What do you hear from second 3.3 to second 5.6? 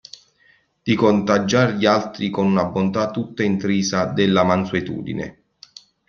intrisa della mansuetudine.